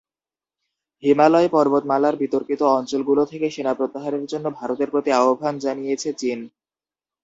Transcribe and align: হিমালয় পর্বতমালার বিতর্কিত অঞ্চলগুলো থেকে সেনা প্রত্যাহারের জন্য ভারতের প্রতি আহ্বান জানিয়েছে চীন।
হিমালয় 1.03 1.49
পর্বতমালার 1.49 2.15
বিতর্কিত 2.15 2.61
অঞ্চলগুলো 2.77 3.21
থেকে 3.25 3.47
সেনা 3.49 3.73
প্রত্যাহারের 3.73 4.23
জন্য 4.31 4.45
ভারতের 4.59 4.89
প্রতি 4.93 5.09
আহ্বান 5.19 5.55
জানিয়েছে 5.65 6.09
চীন। 6.13 6.39